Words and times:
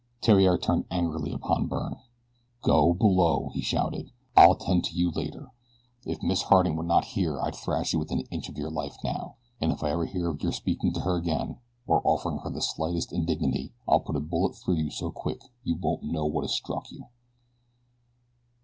Theriere 0.23 0.57
turned 0.57 0.85
angrily 0.89 1.31
upon 1.31 1.67
Byrne. 1.67 1.97
"Go 2.63 2.91
below!" 2.91 3.51
he 3.53 3.61
shouted. 3.61 4.09
"I'll 4.35 4.53
attend 4.53 4.83
to 4.85 4.95
you 4.95 5.11
later. 5.11 5.51
If 6.07 6.23
Miss 6.23 6.41
Harding 6.41 6.75
were 6.75 6.81
not 6.83 7.05
here 7.13 7.39
I'd 7.39 7.53
thrash 7.53 7.93
you 7.93 7.99
within 7.99 8.17
an 8.21 8.25
inch 8.31 8.49
of 8.49 8.57
your 8.57 8.71
life 8.71 8.97
now. 9.03 9.35
And 9.59 9.71
if 9.71 9.83
I 9.83 9.91
ever 9.91 10.05
hear 10.07 10.31
of 10.31 10.41
your 10.41 10.53
speaking 10.53 10.91
to 10.93 11.01
her 11.01 11.17
again, 11.17 11.59
or 11.85 12.01
offering 12.03 12.39
her 12.39 12.49
the 12.49 12.63
slightest 12.63 13.13
indignity 13.13 13.73
I'll 13.87 13.99
put 13.99 14.15
a 14.15 14.19
bullet 14.19 14.53
through 14.55 14.77
you 14.77 14.89
so 14.89 15.11
quick 15.11 15.43
you 15.63 15.75
won't 15.75 16.01
know 16.01 16.25
what 16.25 16.45
has 16.45 16.51
struck 16.55 16.91
you." 16.91 17.05